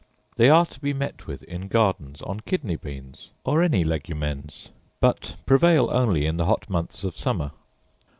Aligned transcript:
They 0.35 0.49
are 0.49 0.65
to 0.65 0.73
to 0.73 0.79
be 0.79 0.93
met 0.93 1.27
with 1.27 1.43
in 1.43 1.67
gardens 1.67 2.23
on 2.23 2.39
kidney 2.39 2.75
beans, 2.75 3.29
or 3.43 3.61
any 3.61 3.83
legumens; 3.85 4.69
but 4.99 5.35
prevail 5.45 5.89
only 5.91 6.25
in 6.25 6.37
the 6.37 6.45
hot 6.47 6.67
months 6.71 7.03
of 7.03 7.15
summer. 7.15 7.51